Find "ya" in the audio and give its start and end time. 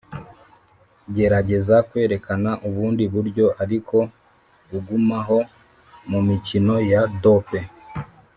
6.91-7.01